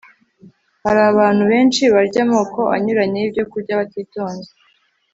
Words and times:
Hari 0.83 1.01
abantu 1.11 1.43
benshi 1.51 1.81
barya 1.93 2.21
amoko 2.25 2.59
anyuranye 2.75 3.17
yibyokurya 3.21 3.79
batitonze 3.81 4.49